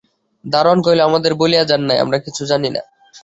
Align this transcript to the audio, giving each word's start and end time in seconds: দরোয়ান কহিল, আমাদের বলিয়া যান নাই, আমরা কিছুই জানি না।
দরোয়ান 0.45 0.79
কহিল, 0.85 0.99
আমাদের 1.01 1.31
বলিয়া 1.33 1.63
যান 1.63 1.81
নাই, 1.81 1.97
আমরা 1.99 2.17
কিছুই 2.17 2.49
জানি 2.51 2.69
না। 2.75 2.81